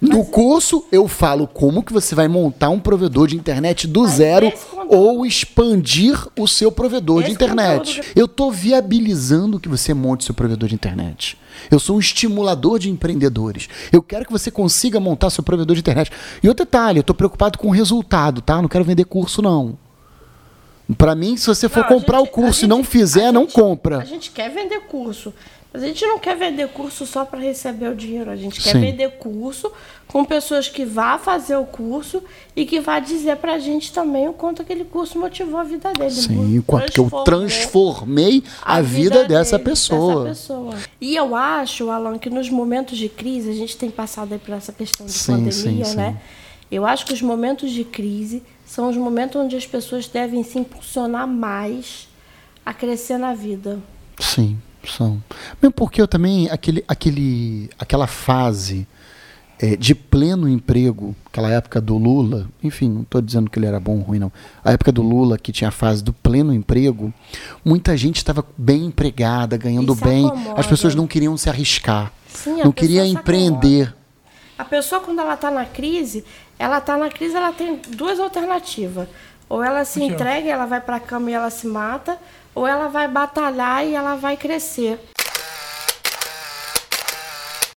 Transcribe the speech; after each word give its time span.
No 0.00 0.24
curso 0.24 0.84
eu 0.92 1.08
falo 1.08 1.46
como 1.46 1.82
que 1.82 1.92
você 1.92 2.14
vai 2.14 2.28
montar 2.28 2.68
um 2.70 2.78
provedor 2.78 3.28
de 3.28 3.36
internet 3.36 3.86
do 3.86 4.06
zero 4.06 4.52
ou 4.88 5.24
expandir 5.24 6.26
o 6.38 6.46
seu 6.46 6.70
provedor 6.70 7.22
de 7.22 7.32
internet. 7.32 7.96
Conteúdo... 7.96 8.12
Eu 8.14 8.26
estou 8.26 8.52
viabilizando 8.52 9.58
que 9.58 9.68
você 9.68 9.94
monte 9.94 10.24
seu 10.24 10.34
provedor 10.34 10.68
de 10.68 10.74
internet. 10.74 11.38
Eu 11.70 11.78
sou 11.78 11.96
um 11.96 12.00
estimulador 12.00 12.78
de 12.78 12.90
empreendedores. 12.90 13.68
Eu 13.90 14.02
quero 14.02 14.26
que 14.26 14.32
você 14.32 14.50
consiga 14.50 15.00
montar 15.00 15.30
seu 15.30 15.42
provedor 15.42 15.74
de 15.74 15.80
internet. 15.80 16.10
E 16.42 16.48
outro 16.48 16.64
detalhe, 16.64 16.98
eu 16.98 17.02
estou 17.02 17.16
preocupado 17.16 17.58
com 17.58 17.68
o 17.68 17.72
resultado, 17.72 18.40
tá? 18.40 18.60
Não 18.60 18.68
quero 18.68 18.84
vender 18.84 19.04
curso 19.04 19.40
não. 19.40 19.78
Para 20.96 21.14
mim, 21.14 21.36
se 21.36 21.46
você 21.46 21.68
for 21.68 21.80
não, 21.80 21.88
comprar 21.88 22.18
gente, 22.18 22.28
o 22.28 22.32
curso 22.32 22.60
gente, 22.60 22.64
e 22.64 22.68
não 22.68 22.84
fizer, 22.84 23.32
não 23.32 23.46
compra. 23.46 23.98
A 23.98 24.04
gente 24.04 24.30
quer 24.30 24.50
vender 24.50 24.80
curso. 24.82 25.32
Mas 25.76 25.82
a 25.82 25.88
gente 25.88 26.06
não 26.06 26.18
quer 26.18 26.34
vender 26.34 26.68
curso 26.68 27.04
só 27.04 27.26
para 27.26 27.38
receber 27.38 27.88
o 27.88 27.94
dinheiro. 27.94 28.30
A 28.30 28.36
gente 28.36 28.62
quer 28.62 28.72
Sim. 28.72 28.80
vender 28.80 29.10
curso 29.18 29.70
com 30.06 30.24
pessoas 30.24 30.68
que 30.68 30.86
vá 30.86 31.18
fazer 31.18 31.54
o 31.56 31.66
curso 31.66 32.22
e 32.56 32.64
que 32.64 32.80
vá 32.80 32.98
dizer 32.98 33.36
para 33.36 33.52
a 33.52 33.58
gente 33.58 33.92
também 33.92 34.26
o 34.26 34.32
quanto 34.32 34.62
aquele 34.62 34.84
curso 34.84 35.18
motivou 35.18 35.60
a 35.60 35.64
vida 35.64 35.92
dele. 35.92 36.10
Sim, 36.10 36.64
quanto 36.66 36.90
que 36.90 36.98
eu 36.98 37.10
transformei 37.26 38.42
a, 38.62 38.76
a 38.76 38.80
vida, 38.80 39.22
vida 39.22 39.24
dessa, 39.28 39.58
dele, 39.58 39.68
pessoa. 39.68 40.24
dessa 40.24 40.54
pessoa. 40.54 40.74
E 40.98 41.14
eu 41.14 41.36
acho, 41.36 41.90
Alan, 41.90 42.16
que 42.16 42.30
nos 42.30 42.48
momentos 42.48 42.96
de 42.96 43.10
crise, 43.10 43.50
a 43.50 43.54
gente 43.54 43.76
tem 43.76 43.90
passado 43.90 44.32
aí 44.32 44.38
por 44.38 44.54
essa 44.54 44.72
questão 44.72 45.04
de 45.04 45.12
sim, 45.12 45.32
pandemia, 45.32 45.84
sim, 45.84 45.96
né? 45.96 46.16
Eu 46.70 46.84
acho 46.86 47.06
que 47.06 47.12
os 47.12 47.22
momentos 47.22 47.70
de 47.70 47.84
crise 47.84 48.42
são 48.66 48.88
os 48.90 48.96
momentos 48.96 49.40
onde 49.40 49.56
as 49.56 49.66
pessoas 49.66 50.08
devem 50.08 50.42
se 50.42 50.58
impulsionar 50.58 51.26
mais 51.26 52.08
a 52.64 52.74
crescer 52.74 53.18
na 53.18 53.32
vida. 53.34 53.78
Sim, 54.18 54.58
são. 54.84 55.22
Mesmo 55.62 55.72
porque 55.72 56.02
eu 56.02 56.08
também, 56.08 56.50
aquele, 56.50 56.84
aquele, 56.88 57.70
aquela 57.78 58.06
fase 58.06 58.86
é, 59.58 59.76
de 59.76 59.94
pleno 59.94 60.48
emprego, 60.48 61.14
aquela 61.26 61.50
época 61.50 61.80
do 61.80 61.96
Lula, 61.96 62.48
enfim, 62.62 62.90
não 62.90 63.02
estou 63.02 63.22
dizendo 63.22 63.48
que 63.48 63.58
ele 63.58 63.66
era 63.66 63.80
bom 63.80 63.98
ou 63.98 64.02
ruim, 64.02 64.18
não. 64.18 64.32
A 64.64 64.72
época 64.72 64.92
do 64.92 65.02
Lula, 65.02 65.38
que 65.38 65.52
tinha 65.52 65.68
a 65.68 65.72
fase 65.72 66.04
do 66.04 66.12
pleno 66.12 66.52
emprego, 66.52 67.12
muita 67.64 67.96
gente 67.96 68.16
estava 68.16 68.44
bem 68.58 68.86
empregada, 68.86 69.56
ganhando 69.56 69.94
bem. 69.94 70.26
Acomoda. 70.26 70.60
As 70.60 70.66
pessoas 70.66 70.94
não 70.94 71.06
queriam 71.06 71.36
se 71.36 71.48
arriscar. 71.48 72.12
Sim, 72.28 72.62
não 72.62 72.72
queria 72.72 73.06
empreender. 73.06 73.95
A 74.58 74.64
pessoa, 74.64 75.00
quando 75.00 75.20
ela 75.20 75.34
está 75.34 75.50
na 75.50 75.64
crise, 75.64 76.24
ela 76.58 76.78
está 76.78 76.96
na 76.96 77.10
crise, 77.10 77.36
ela 77.36 77.52
tem 77.52 77.76
duas 77.88 78.18
alternativas. 78.18 79.08
Ou 79.48 79.62
ela 79.62 79.84
se 79.84 80.02
entrega, 80.02 80.50
ela 80.50 80.66
vai 80.66 80.80
para 80.80 80.96
a 80.96 81.00
cama 81.00 81.30
e 81.30 81.34
ela 81.34 81.50
se 81.50 81.66
mata, 81.66 82.18
ou 82.54 82.66
ela 82.66 82.88
vai 82.88 83.06
batalhar 83.06 83.86
e 83.86 83.94
ela 83.94 84.16
vai 84.16 84.36
crescer. 84.36 84.98